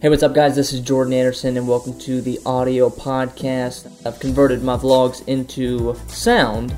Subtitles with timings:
[0.00, 0.54] Hey, what's up, guys?
[0.54, 3.86] This is Jordan Anderson, and welcome to the audio podcast.
[4.06, 6.76] I've converted my vlogs into sound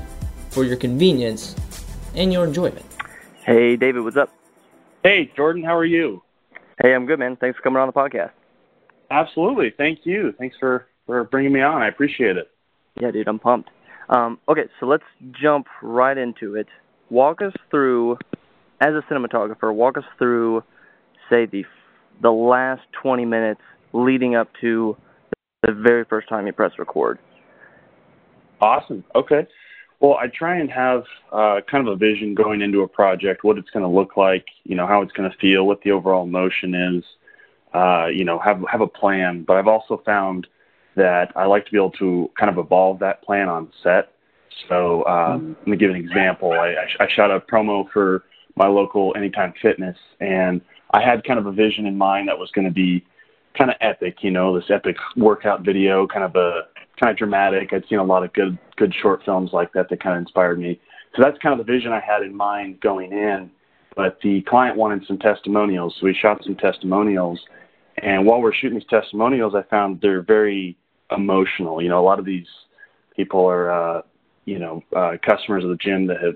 [0.49, 1.53] for your convenience
[2.15, 2.85] and your enjoyment.
[3.43, 4.31] Hey, David, what's up?
[5.03, 6.23] Hey, Jordan, how are you?
[6.81, 7.35] Hey, I'm good, man.
[7.35, 8.31] Thanks for coming on the podcast.
[9.11, 9.73] Absolutely.
[9.75, 10.33] Thank you.
[10.37, 11.81] Thanks for, for bringing me on.
[11.81, 12.49] I appreciate it.
[12.99, 13.69] Yeah, dude, I'm pumped.
[14.09, 16.67] Um, okay, so let's jump right into it.
[17.09, 18.19] Walk us through,
[18.79, 20.63] as a cinematographer, walk us through,
[21.29, 21.65] say, the
[22.21, 23.61] the last 20 minutes
[23.93, 24.97] leading up to
[25.63, 27.19] the very first time you press record.
[28.61, 29.03] Awesome.
[29.15, 29.47] Okay.
[29.99, 33.57] Well, I try and have uh, kind of a vision going into a project, what
[33.57, 36.27] it's going to look like, you know, how it's going to feel, what the overall
[36.27, 37.03] motion is,
[37.73, 39.43] uh, you know, have have a plan.
[39.47, 40.45] But I've also found
[40.95, 44.11] that I like to be able to kind of evolve that plan on set.
[44.69, 46.51] So um, let me give an example.
[46.51, 48.23] I, I, I shot a promo for
[48.55, 52.49] my local Anytime Fitness, and I had kind of a vision in mind that was
[52.51, 53.05] going to be
[53.57, 56.67] kind of epic, you know, this epic workout video, kind of a
[56.99, 57.73] kind of dramatic.
[57.73, 60.59] I'd seen a lot of good good short films like that that kind of inspired
[60.59, 60.79] me.
[61.15, 63.49] So that's kind of the vision I had in mind going in.
[63.95, 67.39] But the client wanted some testimonials, so we shot some testimonials.
[67.97, 70.77] And while we're shooting these testimonials, I found they're very
[71.09, 71.81] emotional.
[71.81, 72.45] You know, a lot of these
[73.15, 74.01] people are, uh,
[74.45, 76.35] you know, uh, customers of the gym that have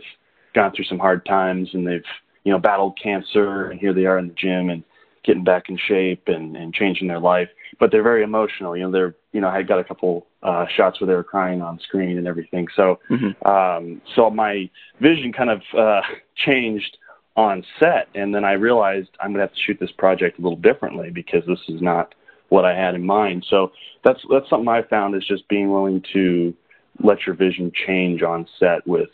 [0.56, 2.04] gone through some hard times and they've
[2.44, 4.84] you know, battled cancer and here they are in the gym and
[5.24, 7.50] getting back in shape and, and changing their life.
[7.80, 8.76] But they're very emotional.
[8.76, 11.62] You know, they're, you know, I got a couple uh, shots where they were crying
[11.62, 12.68] on screen and everything.
[12.76, 13.48] So, mm-hmm.
[13.48, 14.70] um, so my
[15.00, 16.02] vision kind of uh,
[16.36, 16.98] changed
[17.36, 18.08] on set.
[18.16, 21.12] And then I realized I'm going to have to shoot this project a little differently
[21.12, 22.14] because this is not
[22.50, 23.46] what I had in mind.
[23.50, 23.72] So
[24.04, 26.54] that's, that's something I found is just being willing to
[27.02, 29.10] let your vision change on set with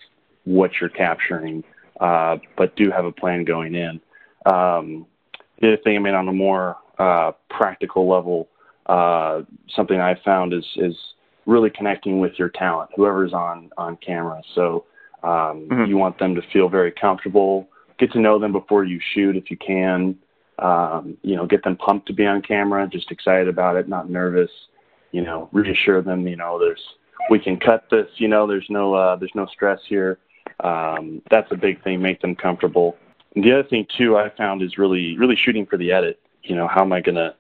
[0.46, 1.64] what you're capturing
[2.00, 4.00] uh, but do have a plan going in.
[4.46, 5.06] Um,
[5.60, 8.48] the other thing, I mean, on a more uh, practical level,
[8.86, 9.42] uh,
[9.76, 10.96] something I found is is
[11.46, 14.42] really connecting with your talent, whoever's on on camera.
[14.54, 14.86] So
[15.24, 15.86] um, mm-hmm.
[15.86, 17.68] you want them to feel very comfortable.
[17.98, 20.18] Get to know them before you shoot, if you can.
[20.60, 24.10] Um, you know, get them pumped to be on camera, just excited about it, not
[24.10, 24.52] nervous.
[25.12, 26.28] You know, reassure them.
[26.28, 26.84] You know, there's
[27.30, 28.08] we can cut this.
[28.16, 30.20] You know, there's no uh, there's no stress here.
[30.60, 32.02] Um, that's a big thing.
[32.02, 32.98] Make them comfortable.
[33.36, 36.20] And the other thing too, I found is really really shooting for the edit.
[36.44, 37.36] You know, how am I going to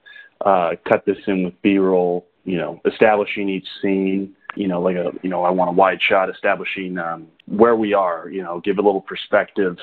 [0.46, 2.28] uh, cut this in with B-roll?
[2.46, 4.36] You know, establishing each scene.
[4.56, 7.94] You know, like a you know, I want a wide shot, establishing um, where we
[7.94, 8.30] are.
[8.30, 9.78] You know, give a little perspective.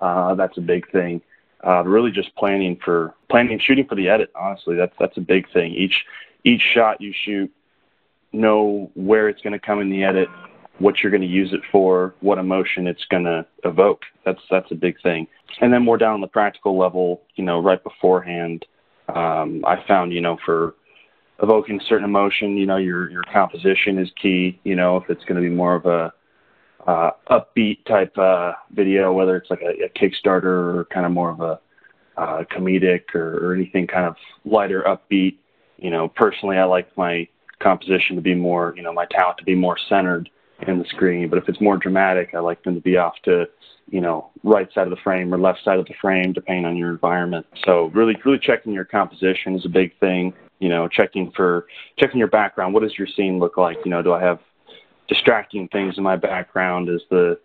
[0.00, 1.22] Uh, that's a big thing.
[1.64, 4.30] Uh, really, just planning for planning shooting for the edit.
[4.34, 5.72] Honestly, that's that's a big thing.
[5.72, 6.04] Each
[6.44, 7.52] each shot you shoot,
[8.32, 10.28] know where it's going to come in the edit,
[10.82, 14.02] what you're going to use it for, what emotion it's going to evoke.
[14.24, 15.28] That's that's a big thing.
[15.60, 18.66] And then more down on the practical level, you know, right beforehand,
[19.08, 20.74] um, I found, you know, for
[21.42, 24.58] evoking certain emotion, you know, your your composition is key.
[24.64, 26.12] You know, if it's going to be more of a
[26.86, 31.30] uh, upbeat type uh, video, whether it's like a, a Kickstarter or kind of more
[31.30, 31.60] of a
[32.16, 35.36] uh, comedic or, or anything kind of lighter, upbeat.
[35.78, 37.28] You know, personally, I like my
[37.60, 40.28] composition to be more, you know, my talent to be more centered
[40.68, 41.28] in the screen.
[41.28, 43.46] But if it's more dramatic, I like them to be off to,
[43.90, 46.76] you know, right side of the frame or left side of the frame, depending on
[46.76, 47.46] your environment.
[47.64, 50.34] So really, really checking your composition is a big thing.
[50.58, 51.66] You know, checking for
[51.98, 52.72] checking your background.
[52.72, 53.78] What does your scene look like?
[53.84, 54.38] You know, do I have
[55.08, 56.88] distracting things in my background?
[56.88, 57.38] Is the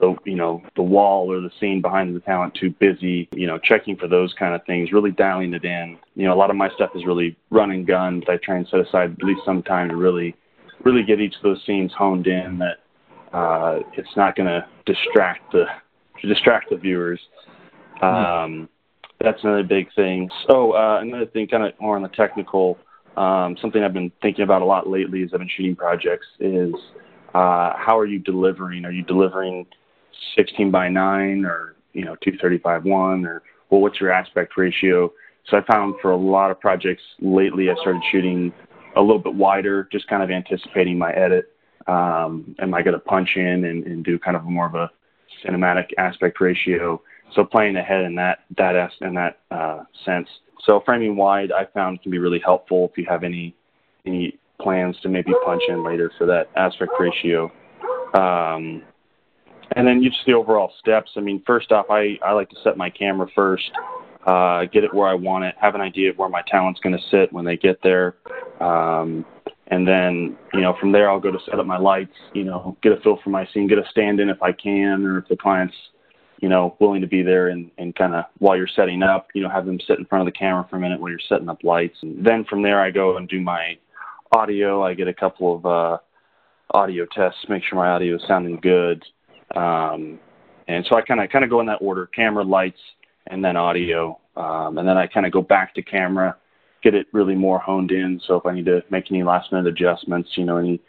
[0.00, 3.58] the you know the wall or the scene behind the talent too busy you know
[3.58, 6.56] checking for those kind of things really dialing it in you know a lot of
[6.56, 9.40] my stuff is really run and gun but i try and set aside at least
[9.44, 10.34] some time to really
[10.84, 15.52] really get each of those scenes honed in that uh, it's not going to distract
[15.52, 15.64] the
[16.26, 17.20] distract the viewers.
[18.02, 18.68] Um,
[19.20, 20.28] that's another big thing.
[20.48, 22.78] So uh, another thing, kind of more on the technical,
[23.16, 26.74] um, something I've been thinking about a lot lately as I've been shooting projects is
[27.34, 28.84] uh, how are you delivering?
[28.84, 29.66] Are you delivering
[30.36, 35.12] 16 by 9 or you know 235 1 or well, what's your aspect ratio?
[35.48, 38.52] So I found for a lot of projects lately, I started shooting
[38.96, 41.52] a little bit wider, just kind of anticipating my edit.
[41.86, 44.90] Um, am I going to punch in and, and do kind of more of a
[45.44, 47.00] cinematic aspect ratio?
[47.34, 50.28] So playing ahead in that that in that uh, sense.
[50.64, 53.54] So framing wide, I found can be really helpful if you have any
[54.04, 57.52] any plans to maybe punch in later for that aspect ratio.
[58.14, 58.82] Um,
[59.72, 61.10] and then you just the overall steps.
[61.16, 63.70] I mean, first off, I, I like to set my camera first
[64.26, 66.96] uh, get it where I want it, have an idea of where my talent's going
[66.96, 68.16] to sit when they get there.
[68.60, 69.24] Um,
[69.68, 72.76] and then, you know, from there I'll go to set up my lights, you know,
[72.82, 75.28] get a feel for my scene, get a stand in if I can, or if
[75.28, 75.74] the client's
[76.40, 79.42] you know, willing to be there and, and kind of while you're setting up, you
[79.42, 81.48] know, have them sit in front of the camera for a minute while you're setting
[81.48, 81.96] up lights.
[82.02, 83.78] And then from there, I go and do my
[84.32, 84.84] audio.
[84.84, 85.98] I get a couple of uh,
[86.72, 89.02] audio tests, make sure my audio is sounding good.
[89.54, 90.18] Um,
[90.68, 92.80] and so I kind of kind of go in that order: camera, lights,
[93.28, 94.18] and then audio.
[94.36, 96.36] Um, and then I kind of go back to camera,
[96.86, 98.20] get it really more honed in.
[98.28, 100.80] So if I need to make any last minute adjustments, you know, any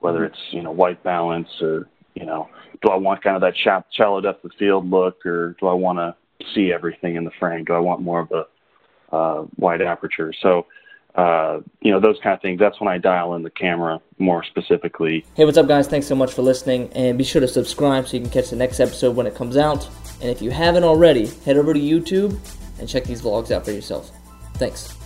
[0.00, 2.48] whether it's you know white balance or you know,
[2.82, 3.54] do I want kind of that
[3.96, 6.14] shallow depth of field look, or do I want to
[6.54, 7.64] see everything in the frame?
[7.64, 10.34] Do I want more of a uh, wide aperture?
[10.42, 10.66] So,
[11.14, 12.58] uh, you know, those kind of things.
[12.58, 15.24] That's when I dial in the camera more specifically.
[15.36, 15.86] Hey, what's up, guys?
[15.86, 18.56] Thanks so much for listening, and be sure to subscribe so you can catch the
[18.56, 19.88] next episode when it comes out.
[20.20, 22.38] And if you haven't already, head over to YouTube
[22.78, 24.10] and check these vlogs out for yourself.
[24.54, 24.99] Thanks.